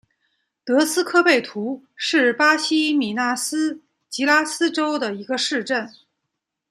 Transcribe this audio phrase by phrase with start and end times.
[0.65, 5.87] 德斯科贝图是巴西米纳斯吉拉斯州的一个市镇。